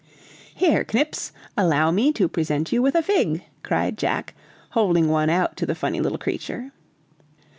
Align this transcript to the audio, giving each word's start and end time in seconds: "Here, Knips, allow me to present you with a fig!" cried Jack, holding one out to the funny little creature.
"Here, 0.55 0.83
Knips, 0.91 1.31
allow 1.55 1.91
me 1.91 2.11
to 2.13 2.27
present 2.27 2.71
you 2.71 2.81
with 2.81 2.95
a 2.95 3.03
fig!" 3.03 3.43
cried 3.61 3.99
Jack, 3.99 4.33
holding 4.71 5.09
one 5.09 5.29
out 5.29 5.55
to 5.57 5.67
the 5.67 5.75
funny 5.75 6.01
little 6.01 6.17
creature. 6.17 6.71